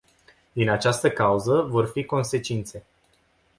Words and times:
Din 0.53 0.69
această 0.69 1.09
cauză, 1.09 1.61
vor 1.61 1.85
fi 1.87 2.03
consecințe. 2.03 2.83